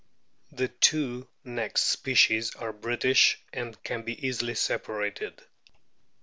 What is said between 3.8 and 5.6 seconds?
can be easily separated.